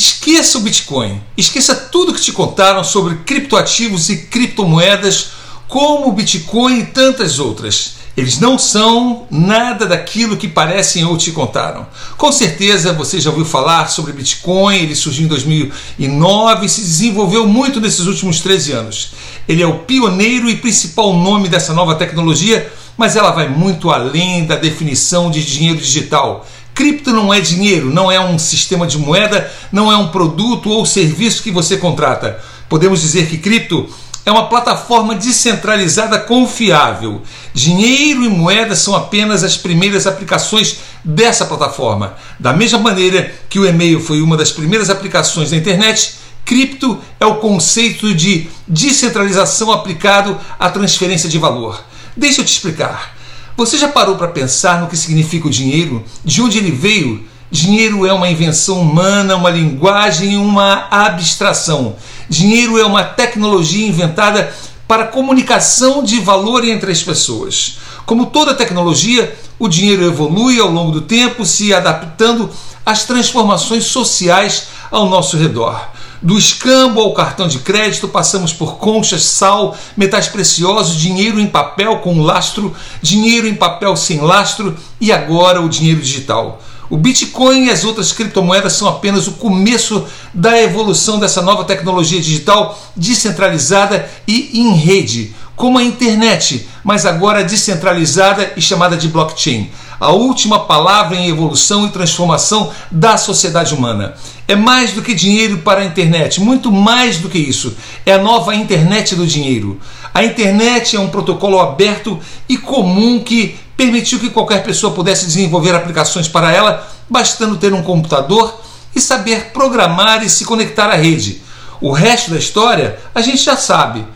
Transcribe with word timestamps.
Esqueça 0.00 0.56
o 0.56 0.62
Bitcoin, 0.62 1.20
esqueça 1.36 1.74
tudo 1.74 2.14
que 2.14 2.22
te 2.22 2.32
contaram 2.32 2.82
sobre 2.82 3.16
criptoativos 3.16 4.08
e 4.08 4.16
criptomoedas, 4.16 5.32
como 5.68 6.08
o 6.08 6.12
Bitcoin 6.12 6.78
e 6.78 6.86
tantas 6.86 7.38
outras. 7.38 7.96
Eles 8.16 8.40
não 8.40 8.58
são 8.58 9.26
nada 9.30 9.84
daquilo 9.84 10.38
que 10.38 10.48
parecem 10.48 11.04
ou 11.04 11.18
te 11.18 11.32
contaram. 11.32 11.86
Com 12.16 12.32
certeza 12.32 12.94
você 12.94 13.20
já 13.20 13.28
ouviu 13.28 13.44
falar 13.44 13.90
sobre 13.90 14.14
Bitcoin, 14.14 14.74
ele 14.74 14.94
surgiu 14.94 15.26
em 15.26 15.28
2009 15.28 16.64
e 16.64 16.68
se 16.70 16.80
desenvolveu 16.80 17.46
muito 17.46 17.78
nesses 17.78 18.06
últimos 18.06 18.40
13 18.40 18.72
anos. 18.72 19.10
Ele 19.46 19.62
é 19.62 19.66
o 19.66 19.80
pioneiro 19.80 20.48
e 20.48 20.56
principal 20.56 21.12
nome 21.12 21.46
dessa 21.46 21.74
nova 21.74 21.94
tecnologia, 21.94 22.72
mas 22.96 23.16
ela 23.16 23.32
vai 23.32 23.50
muito 23.50 23.90
além 23.90 24.46
da 24.46 24.56
definição 24.56 25.30
de 25.30 25.44
dinheiro 25.44 25.78
digital 25.78 26.46
Cripto 26.74 27.12
não 27.12 27.32
é 27.32 27.40
dinheiro, 27.40 27.90
não 27.90 28.10
é 28.10 28.20
um 28.20 28.38
sistema 28.38 28.86
de 28.86 28.98
moeda, 28.98 29.50
não 29.70 29.90
é 29.90 29.96
um 29.96 30.08
produto 30.08 30.70
ou 30.70 30.86
serviço 30.86 31.42
que 31.42 31.50
você 31.50 31.76
contrata. 31.76 32.40
Podemos 32.68 33.00
dizer 33.00 33.28
que 33.28 33.38
cripto 33.38 33.88
é 34.24 34.30
uma 34.30 34.48
plataforma 34.48 35.14
descentralizada 35.14 36.18
confiável. 36.18 37.22
Dinheiro 37.52 38.24
e 38.24 38.28
moeda 38.28 38.76
são 38.76 38.94
apenas 38.94 39.42
as 39.42 39.56
primeiras 39.56 40.06
aplicações 40.06 40.78
dessa 41.04 41.44
plataforma. 41.44 42.14
Da 42.38 42.52
mesma 42.52 42.78
maneira 42.78 43.32
que 43.48 43.58
o 43.58 43.66
e-mail 43.66 44.00
foi 44.00 44.20
uma 44.22 44.36
das 44.36 44.52
primeiras 44.52 44.90
aplicações 44.90 45.50
da 45.50 45.56
internet, 45.56 46.14
cripto 46.44 46.98
é 47.18 47.26
o 47.26 47.36
conceito 47.36 48.14
de 48.14 48.48
descentralização 48.68 49.72
aplicado 49.72 50.38
à 50.58 50.68
transferência 50.70 51.28
de 51.28 51.38
valor. 51.38 51.82
Deixa 52.16 52.40
eu 52.40 52.44
te 52.44 52.52
explicar. 52.52 53.19
Você 53.60 53.76
já 53.76 53.88
parou 53.88 54.16
para 54.16 54.28
pensar 54.28 54.80
no 54.80 54.86
que 54.86 54.96
significa 54.96 55.46
o 55.46 55.50
dinheiro? 55.50 56.02
De 56.24 56.40
onde 56.40 56.56
ele 56.56 56.70
veio? 56.70 57.26
Dinheiro 57.50 58.06
é 58.06 58.12
uma 58.14 58.30
invenção 58.30 58.80
humana, 58.80 59.36
uma 59.36 59.50
linguagem, 59.50 60.38
uma 60.38 60.88
abstração. 60.90 61.94
Dinheiro 62.26 62.78
é 62.78 62.86
uma 62.86 63.04
tecnologia 63.04 63.86
inventada 63.86 64.50
para 64.88 65.08
comunicação 65.08 66.02
de 66.02 66.20
valor 66.20 66.64
entre 66.66 66.90
as 66.90 67.02
pessoas. 67.02 67.76
Como 68.06 68.24
toda 68.24 68.54
tecnologia, 68.54 69.38
o 69.58 69.68
dinheiro 69.68 70.06
evolui 70.06 70.58
ao 70.58 70.70
longo 70.70 70.92
do 70.92 71.02
tempo, 71.02 71.44
se 71.44 71.74
adaptando 71.74 72.48
às 72.90 73.04
transformações 73.04 73.84
sociais 73.84 74.68
ao 74.90 75.08
nosso 75.08 75.36
redor. 75.36 75.80
Do 76.20 76.36
escambo 76.36 77.00
ao 77.00 77.14
cartão 77.14 77.48
de 77.48 77.60
crédito, 77.60 78.08
passamos 78.08 78.52
por 78.52 78.76
conchas, 78.76 79.22
sal, 79.22 79.76
metais 79.96 80.26
preciosos, 80.26 80.96
dinheiro 80.96 81.40
em 81.40 81.46
papel 81.46 81.98
com 82.00 82.20
lastro, 82.20 82.74
dinheiro 83.00 83.46
em 83.46 83.54
papel 83.54 83.96
sem 83.96 84.20
lastro 84.20 84.76
e 85.00 85.10
agora 85.10 85.62
o 85.62 85.68
dinheiro 85.68 86.00
digital. 86.00 86.60
O 86.90 86.96
Bitcoin 86.96 87.66
e 87.66 87.70
as 87.70 87.84
outras 87.84 88.12
criptomoedas 88.12 88.72
são 88.72 88.88
apenas 88.88 89.28
o 89.28 89.32
começo 89.32 90.04
da 90.34 90.60
evolução 90.60 91.20
dessa 91.20 91.40
nova 91.40 91.62
tecnologia 91.62 92.20
digital 92.20 92.76
descentralizada 92.96 94.10
e 94.26 94.60
em 94.60 94.74
rede, 94.74 95.32
como 95.60 95.76
a 95.76 95.84
internet, 95.84 96.66
mas 96.82 97.04
agora 97.04 97.44
descentralizada 97.44 98.54
e 98.56 98.62
chamada 98.62 98.96
de 98.96 99.08
blockchain 99.08 99.70
a 100.00 100.12
última 100.12 100.60
palavra 100.60 101.14
em 101.14 101.28
evolução 101.28 101.86
e 101.86 101.90
transformação 101.90 102.72
da 102.90 103.18
sociedade 103.18 103.74
humana. 103.74 104.14
É 104.48 104.56
mais 104.56 104.92
do 104.92 105.02
que 105.02 105.12
dinheiro 105.12 105.58
para 105.58 105.82
a 105.82 105.84
internet, 105.84 106.40
muito 106.40 106.72
mais 106.72 107.18
do 107.18 107.28
que 107.28 107.36
isso. 107.36 107.76
É 108.06 108.14
a 108.14 108.22
nova 108.22 108.54
internet 108.54 109.14
do 109.14 109.26
dinheiro. 109.26 109.78
A 110.14 110.24
internet 110.24 110.96
é 110.96 111.00
um 111.00 111.10
protocolo 111.10 111.60
aberto 111.60 112.18
e 112.48 112.56
comum 112.56 113.20
que 113.22 113.56
permitiu 113.76 114.18
que 114.18 114.30
qualquer 114.30 114.62
pessoa 114.62 114.94
pudesse 114.94 115.26
desenvolver 115.26 115.74
aplicações 115.74 116.26
para 116.26 116.50
ela, 116.50 116.88
bastando 117.08 117.58
ter 117.58 117.74
um 117.74 117.82
computador 117.82 118.58
e 118.96 119.00
saber 119.00 119.50
programar 119.52 120.24
e 120.24 120.30
se 120.30 120.46
conectar 120.46 120.88
à 120.88 120.96
rede. 120.96 121.42
O 121.78 121.92
resto 121.92 122.30
da 122.30 122.38
história 122.38 122.98
a 123.14 123.20
gente 123.20 123.42
já 123.42 123.56
sabe. 123.56 124.06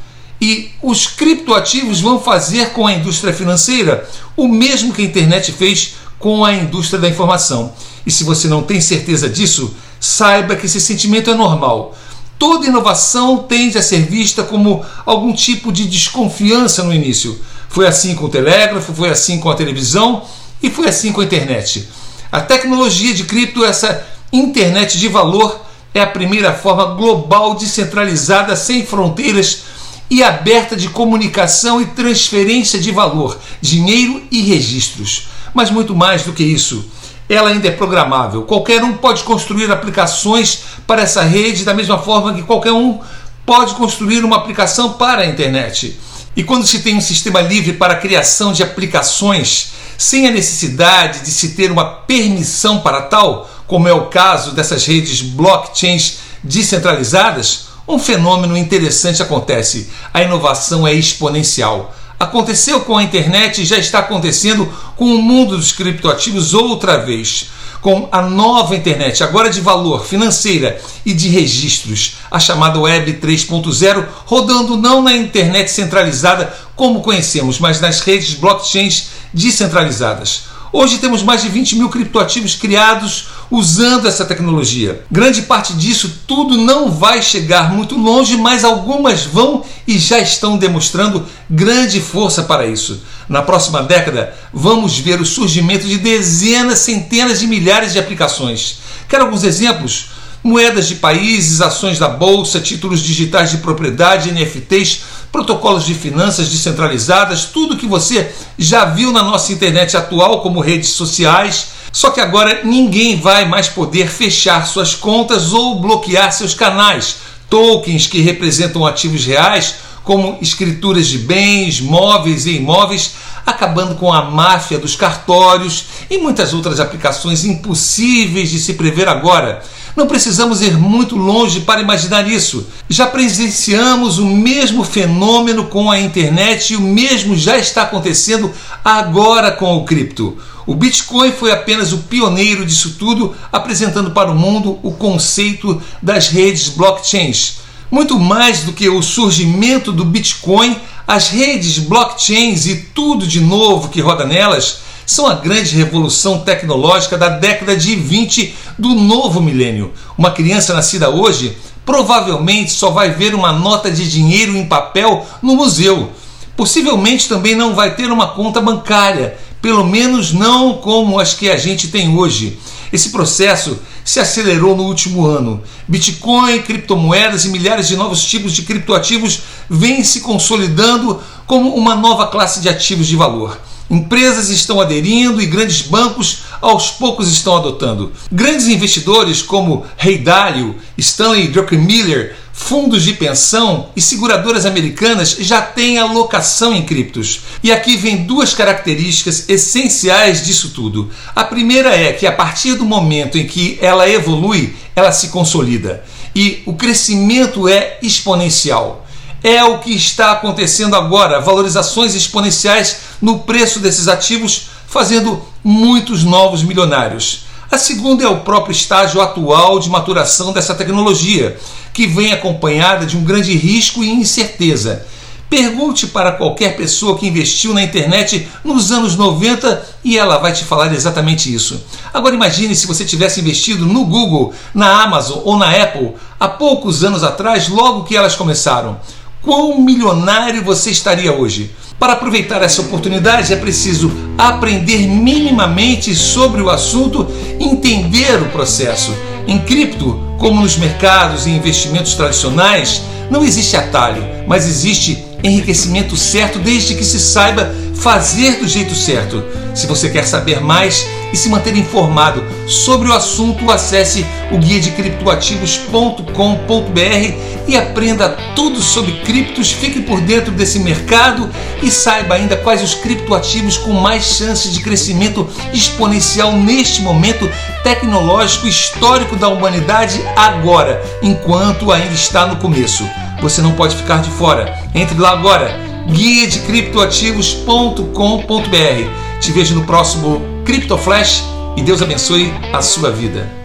E 0.45 0.69
os 0.83 1.07
criptoativos 1.07 2.03
vão 2.03 2.21
fazer 2.21 2.75
com 2.75 2.87
a 2.87 2.93
indústria 2.93 3.33
financeira 3.33 4.07
o 4.37 4.47
mesmo 4.47 4.93
que 4.93 5.01
a 5.01 5.05
internet 5.07 5.51
fez 5.53 5.95
com 6.19 6.45
a 6.45 6.53
indústria 6.53 7.01
da 7.01 7.09
informação. 7.09 7.73
E 8.05 8.11
se 8.11 8.25
você 8.25 8.47
não 8.47 8.63
tem 8.63 8.79
certeza 8.79 9.27
disso, 9.27 9.75
saiba 9.99 10.55
que 10.55 10.67
esse 10.67 10.83
sentimento 10.83 11.31
é 11.31 11.35
normal. 11.35 11.97
Toda 12.39 12.67
inovação 12.67 13.39
tende 13.39 13.79
a 13.79 13.83
ser 13.83 14.03
vista 14.03 14.43
como 14.43 14.85
algum 15.07 15.33
tipo 15.33 15.73
de 15.73 15.87
desconfiança 15.87 16.83
no 16.83 16.93
início. 16.93 17.41
Foi 17.71 17.87
assim 17.87 18.15
com 18.15 18.27
o 18.27 18.29
telégrafo, 18.29 18.93
foi 18.93 19.09
assim 19.09 19.41
com 19.41 19.49
a 19.49 19.55
televisão 19.55 20.25
e 20.63 20.69
foi 20.69 20.89
assim 20.89 21.11
com 21.11 21.23
a 21.23 21.25
internet. 21.25 21.89
A 22.31 22.43
tecnologia 22.43 23.15
de 23.15 23.25
cripto, 23.25 23.65
essa 23.65 24.07
internet 24.31 24.99
de 24.99 25.09
valor, 25.09 25.59
é 25.95 26.03
a 26.03 26.07
primeira 26.07 26.53
forma 26.53 26.85
global 26.97 27.55
descentralizada, 27.55 28.55
sem 28.55 28.85
fronteiras 28.85 29.73
e 30.11 30.23
aberta 30.23 30.77
de 30.77 30.89
comunicação 30.89 31.81
e 31.81 31.87
transferência 31.87 32.79
de 32.79 32.91
valor, 32.91 33.39
dinheiro 33.61 34.23
e 34.31 34.43
registros. 34.43 35.29
Mas 35.53 35.71
muito 35.71 35.95
mais 35.95 36.23
do 36.23 36.33
que 36.33 36.43
isso, 36.43 36.85
ela 37.29 37.51
ainda 37.51 37.69
é 37.69 37.71
programável. 37.71 38.43
Qualquer 38.43 38.83
um 38.83 38.95
pode 38.95 39.23
construir 39.23 39.71
aplicações 39.71 40.61
para 40.87 41.03
essa 41.03 41.23
rede 41.23 41.65
da 41.65 41.75
mesma 41.75 41.99
forma 41.99 42.35
que 42.35 42.43
qualquer 42.43 42.73
um 42.73 43.01
pode 43.47 43.75
construir 43.75 44.25
uma 44.25 44.37
aplicação 44.37 44.95
para 44.95 45.23
a 45.23 45.27
internet. 45.27 45.99
E 46.37 46.43
quando 46.43 46.67
se 46.67 46.81
tem 46.81 46.97
um 46.97 47.01
sistema 47.01 47.41
livre 47.41 47.75
para 47.75 47.95
a 47.95 47.99
criação 47.99 48.53
de 48.53 48.63
aplicações, 48.63 49.73
sem 49.97 50.27
a 50.27 50.31
necessidade 50.31 51.21
de 51.21 51.31
se 51.31 51.51
ter 51.51 51.71
uma 51.71 51.85
permissão 51.85 52.81
para 52.81 53.03
tal, 53.03 53.49
como 53.67 53.89
é 53.89 53.93
o 53.93 54.07
caso 54.07 54.53
dessas 54.53 54.85
redes 54.85 55.21
blockchains 55.21 56.19
descentralizadas, 56.43 57.64
um 57.87 57.99
fenômeno 57.99 58.57
interessante 58.57 59.23
acontece: 59.23 59.91
a 60.13 60.23
inovação 60.23 60.87
é 60.87 60.93
exponencial. 60.93 61.95
Aconteceu 62.19 62.81
com 62.81 62.97
a 62.97 63.03
internet 63.03 63.61
e 63.61 63.67
já 63.67 63.77
está 63.77 63.99
acontecendo 63.99 64.73
com 64.97 65.05
o 65.05 65.23
mundo 65.23 65.57
dos 65.57 65.73
criptoativos 65.73 66.55
outra 66.55 66.99
vez. 66.99 67.51
Com 67.83 68.09
a 68.11 68.23
nova 68.23 68.75
internet, 68.75 69.23
agora 69.23 69.51
de 69.51 69.61
valor, 69.61 70.07
financeira 70.07 70.81
e 71.05 71.13
de 71.13 71.29
registros, 71.29 72.15
a 72.31 72.41
chamada 72.41 72.81
Web 72.81 73.19
3.0, 73.21 74.07
rodando 74.25 74.75
não 74.79 75.03
na 75.03 75.13
internet 75.13 75.71
centralizada 75.71 76.55
como 76.75 77.03
conhecemos, 77.03 77.59
mas 77.59 77.83
nas 77.83 78.01
redes 78.01 78.35
blockchains 78.35 79.09
descentralizadas. 79.35 80.54
Hoje 80.77 80.99
temos 80.99 81.23
mais 81.23 81.41
de 81.41 81.49
20 81.49 81.77
mil 81.77 81.89
criptoativos 81.89 82.57
criados 82.57 83.29
usando 83.49 84.09
essa 84.09 84.25
tecnologia. 84.25 85.05
Grande 85.09 85.43
parte 85.43 85.73
disso 85.73 86.23
tudo 86.27 86.57
não 86.57 86.91
vai 86.91 87.23
chegar 87.23 87.73
muito 87.73 87.97
longe, 87.97 88.37
mas 88.37 88.65
algumas 88.65 89.23
vão 89.23 89.65
e 89.87 89.97
já 89.97 90.19
estão 90.19 90.59
demonstrando 90.59 91.25
grande 91.49 92.01
força 92.01 92.43
para 92.43 92.67
isso. 92.67 93.05
Na 93.29 93.41
próxima 93.41 93.85
década, 93.85 94.35
vamos 94.53 94.99
ver 94.99 95.21
o 95.21 95.25
surgimento 95.25 95.87
de 95.87 95.97
dezenas, 95.97 96.81
centenas 96.81 97.39
de 97.39 97.47
milhares 97.47 97.93
de 97.93 98.01
aplicações. 98.01 98.79
Quer 99.09 99.21
alguns 99.21 99.45
exemplos? 99.45 100.09
moedas 100.45 100.87
de 100.87 100.97
países, 100.97 101.63
ações 101.63 101.99
da 101.99 102.07
bolsa, 102.07 102.61
títulos 102.61 103.01
digitais 103.01 103.51
de 103.51 103.57
propriedade, 103.59 104.31
NFTs, 104.31 105.01
protocolos 105.35 105.85
de 105.85 105.95
finanças 105.95 106.49
descentralizadas, 106.49 107.47
tudo 107.47 107.77
que 107.77 107.89
você 107.89 108.33
já 108.57 108.85
viu 108.85 109.11
na 109.11 109.21
nossa 109.21 109.53
internet 109.53 109.97
atual, 109.97 110.41
como 110.43 110.61
redes 110.61 110.91
sociais. 110.91 111.71
Só 111.91 112.11
que 112.11 112.21
agora 112.21 112.61
ninguém 112.63 113.21
vai 113.21 113.45
mais 113.45 113.69
poder 113.69 114.09
fechar 114.09 114.65
suas 114.65 114.95
contas 114.95 115.53
ou 115.53 115.81
bloquear 115.81 116.33
seus 116.33 116.55
canais. 116.55 117.17
Tokens 117.51 118.07
que 118.07 118.21
representam 118.21 118.87
ativos 118.87 119.27
reais, 119.27 119.75
como 120.05 120.39
escrituras 120.41 121.09
de 121.09 121.19
bens, 121.19 121.81
móveis 121.81 122.47
e 122.47 122.53
imóveis, 122.53 123.15
acabando 123.45 123.97
com 123.97 124.13
a 124.13 124.23
máfia 124.23 124.79
dos 124.79 124.95
cartórios 124.95 125.87
e 126.09 126.17
muitas 126.17 126.55
outras 126.55 126.79
aplicações 126.79 127.45
impossíveis 127.45 128.51
de 128.51 128.61
se 128.61 128.75
prever 128.75 129.09
agora. 129.09 129.65
Não 129.97 130.09
precisamos 130.09 130.61
ir 130.61 130.77
muito 130.77 131.17
longe 131.17 131.61
para 131.61 131.81
imaginar 131.81 132.29
isso. 132.29 132.67
Já 132.89 133.07
presenciamos 133.07 134.19
o 134.19 134.27
mesmo 134.27 134.83
fenômeno 134.83 135.67
com 135.67 135.89
a 135.89 136.01
internet 136.01 136.73
e 136.73 136.77
o 136.77 136.81
mesmo 136.81 137.37
já 137.37 137.57
está 137.57 137.83
acontecendo 137.83 138.51
agora 138.85 139.53
com 139.53 139.77
o 139.77 139.85
cripto. 139.85 140.37
O 140.67 140.75
Bitcoin 140.75 141.31
foi 141.31 141.53
apenas 141.53 141.93
o 141.93 141.99
pioneiro 141.99 142.67
disso 142.67 142.97
tudo, 142.99 143.37
apresentando 143.53 144.11
para 144.11 144.33
o 144.33 144.35
mundo 144.35 144.81
o 144.83 144.93
conceito 144.93 145.81
das 146.03 146.29
redes 146.29 146.71
blockchains. 146.71 147.59
Muito 147.89 148.19
mais 148.19 148.65
do 148.65 148.73
que 148.73 148.89
o 148.89 149.01
surgimento 149.01 149.93
do 149.93 150.05
Bitcoin, 150.05 150.77
as 151.07 151.29
redes 151.29 151.79
blockchains 151.79 152.67
e 152.67 152.77
tudo 152.95 153.27
de 153.27 153.41
novo 153.41 153.91
que 153.91 154.01
roda 154.01 154.25
nelas 154.25 154.84
são 155.07 155.27
a 155.27 155.35
grande 155.35 155.77
revolução 155.77 156.41
tecnológica 156.41 157.17
da 157.19 157.29
década 157.29 157.77
de 157.77 157.95
20 157.95 158.55
do 158.79 158.95
novo 158.95 159.41
milênio. 159.41 159.93
Uma 160.17 160.31
criança 160.31 160.73
nascida 160.75 161.11
hoje 161.11 161.57
provavelmente 161.85 162.73
só 162.73 162.91
vai 162.91 163.11
ver 163.11 163.35
uma 163.35 163.53
nota 163.53 163.91
de 163.91 164.11
dinheiro 164.11 164.57
em 164.57 164.67
papel 164.67 165.27
no 165.43 165.55
museu. 165.55 166.11
Possivelmente 166.57 167.29
também 167.29 167.55
não 167.55 167.75
vai 167.75 167.95
ter 167.95 168.11
uma 168.11 168.29
conta 168.29 168.61
bancária, 168.61 169.37
pelo 169.61 169.85
menos 169.85 170.33
não 170.33 170.75
como 170.75 171.19
as 171.19 171.35
que 171.35 171.51
a 171.51 171.57
gente 171.57 171.89
tem 171.89 172.17
hoje. 172.17 172.59
Esse 172.93 173.11
processo 173.11 173.79
se 174.05 174.21
acelerou 174.21 174.77
no 174.77 174.85
último 174.85 175.27
ano. 175.27 175.63
Bitcoin, 175.89 176.63
criptomoedas 176.63 177.45
e 177.45 177.49
milhares 177.49 177.89
de 177.89 177.97
novos 177.97 178.23
tipos 178.23 178.53
de 178.53 178.63
criptoativos 178.63 179.43
vêm 179.69 180.05
se 180.05 180.21
consolidando 180.21 181.21
como 181.47 181.75
uma 181.75 181.97
nova 181.97 182.29
classe 182.29 182.61
de 182.61 182.69
ativos 182.69 183.07
de 183.07 183.17
valor. 183.17 183.59
Empresas 183.91 184.49
estão 184.49 184.81
aderindo 184.81 185.41
e 185.41 185.47
grandes 185.47 185.83
bancos 185.83 186.45
aos 186.61 186.91
poucos 186.91 187.31
estão 187.31 187.57
adotando. 187.57 188.13
Grandes 188.33 188.67
investidores 188.67 189.43
como 189.43 189.85
Ray 189.97 190.19
Dalio, 190.19 190.77
Stanley 190.97 191.49
Druckenmiller, 191.49 192.37
fundos 192.55 193.03
de 193.03 193.13
pensão 193.13 193.89
e 193.95 194.01
seguradoras 194.01 194.65
americanas 194.65 195.37
já 195.41 195.61
têm 195.61 195.99
alocação 195.99 196.73
em 196.73 196.83
criptos. 196.83 197.41
E 197.63 197.71
aqui 197.73 197.97
vem 197.97 198.25
duas 198.25 198.55
características 198.55 199.49
essenciais 199.49 200.47
disso 200.47 200.71
tudo. 200.71 201.11
A 201.35 201.45
primeira 201.45 201.95
é 201.95 202.13
que 202.13 202.27
a 202.27 202.33
partir 202.33 202.75
do 202.75 202.85
momento 202.85 203.37
em 203.37 203.47
que 203.47 203.77
ela 203.83 204.09
evolui, 204.09 204.75
ela 204.97 205.13
se 205.13 205.29
consolida. 205.29 206.05
E 206.35 206.63
o 206.65 206.75
crescimento 206.75 207.69
é 207.69 207.99
exponencial. 208.01 209.04
É 209.47 209.63
o 209.63 209.79
que 209.79 209.91
está 209.91 210.33
acontecendo 210.33 210.97
agora, 210.97 211.39
valorizações 211.39 212.15
exponenciais 212.15 213.01
no 213.21 213.41
preço 213.41 213.79
desses 213.79 214.09
ativos, 214.09 214.69
fazendo 214.87 215.43
muitos 215.63 216.25
novos 216.25 216.63
milionários. 216.63 217.45
A 217.71 217.77
segunda 217.77 218.25
é 218.25 218.27
o 218.27 218.41
próprio 218.41 218.73
estágio 218.73 219.21
atual 219.21 219.79
de 219.79 219.91
maturação 219.91 220.51
dessa 220.51 220.75
tecnologia, 220.75 221.59
que 221.93 222.07
vem 222.07 222.33
acompanhada 222.33 223.05
de 223.05 223.19
um 223.19 223.23
grande 223.23 223.55
risco 223.55 224.03
e 224.03 224.09
incerteza. 224.09 225.05
Pergunte 225.51 226.07
para 226.07 226.33
qualquer 226.33 226.75
pessoa 226.75 227.19
que 227.19 227.27
investiu 227.27 227.75
na 227.75 227.83
internet 227.83 228.49
nos 228.65 228.91
anos 228.91 229.15
90 229.15 229.87
e 230.03 230.17
ela 230.17 230.39
vai 230.39 230.55
te 230.55 230.65
falar 230.65 230.91
exatamente 230.95 231.55
isso. 231.55 231.85
Agora 232.15 232.35
imagine 232.35 232.75
se 232.75 232.87
você 232.87 233.05
tivesse 233.05 233.41
investido 233.41 233.85
no 233.85 234.07
Google, 234.07 234.55
na 234.75 235.03
Amazon 235.03 235.43
ou 235.45 235.59
na 235.59 235.71
Apple 235.71 236.15
há 236.41 236.49
poucos 236.49 237.05
anos 237.05 237.23
atrás, 237.23 237.69
logo 237.69 238.05
que 238.05 238.17
elas 238.17 238.35
começaram 238.35 238.99
quão 239.45 239.81
milionário 239.81 240.65
você 240.65 240.91
estaria 240.91 241.33
hoje. 241.33 241.71
Para 241.99 242.15
aproveitar 242.15 242.63
essa 242.63 242.81
oportunidade 242.81 243.53
é 243.53 243.57
preciso 243.57 244.11
aprender 244.37 245.07
minimamente 245.07 246.15
sobre 246.15 246.61
o 246.61 246.71
assunto, 246.71 247.27
entender 247.61 248.43
o 248.43 248.49
processo. 248.51 249.15
Em 249.47 249.59
cripto, 249.59 250.21
como 250.39 250.61
nos 250.61 250.77
mercados 250.77 251.47
e 251.47 251.51
investimentos 251.51 252.15
tradicionais, 252.15 253.03
não 253.31 253.45
existe 253.45 253.77
atalho, 253.77 254.25
mas 254.47 254.67
existe 254.67 255.25
enriquecimento 255.43 256.17
certo 256.17 256.59
desde 256.59 256.95
que 256.95 257.05
se 257.05 257.21
saiba 257.21 257.75
fazer 257.95 258.59
do 258.59 258.67
jeito 258.67 258.95
certo. 258.95 259.43
Se 259.75 259.87
você 259.87 260.09
quer 260.09 260.25
saber 260.27 260.61
mais 260.61 261.07
e 261.35 261.37
se 261.37 261.49
manter 261.49 261.77
informado 261.77 262.45
sobre 262.69 263.09
o 263.09 263.13
assunto, 263.13 263.69
acesse 263.69 264.25
o 264.53 264.59
guia 264.59 264.79
de 264.79 264.93
criptoativos.com.br 264.93 267.35
e 267.67 267.77
aprenda 267.77 268.29
tudo 268.55 268.81
sobre 268.81 269.15
criptos, 269.23 269.73
fique 269.73 270.03
por 270.03 270.21
dentro 270.21 270.53
desse 270.53 270.79
mercado 270.79 271.51
e 271.83 271.91
saiba 271.91 272.37
ainda 272.37 272.57
quais 272.57 272.85
os 272.85 272.95
criptoativos 272.95 273.77
com 273.77 273.95
mais 273.95 274.23
chances 274.23 274.73
de 274.73 274.81
crescimento 274.81 275.49
exponencial 275.73 276.53
neste 276.53 277.03
momento 277.03 277.51
tecnológico 277.83 278.69
histórico 278.69 279.35
da 279.35 279.49
humanidade 279.49 280.25
agora, 280.37 281.03
enquanto 281.21 281.91
ainda 281.91 282.15
está 282.15 282.47
no 282.47 282.59
começo. 282.59 283.05
Você 283.43 283.61
não 283.61 283.73
pode 283.73 283.97
ficar 283.97 284.23
de 284.23 284.31
fora. 284.31 284.73
Entre 284.95 285.19
lá 285.19 285.33
agora, 285.33 285.77
guia 286.07 286.47
de 286.47 286.61
criptoativos.com.br. 286.61 289.24
Te 289.45 289.53
vejo 289.53 289.75
no 289.75 289.85
próximo 289.85 290.41
Crypto 290.65 290.97
Flash 290.97 291.45
e 291.77 291.83
Deus 291.83 292.01
abençoe 292.01 292.51
a 292.73 292.81
sua 292.81 293.11
vida. 293.11 293.64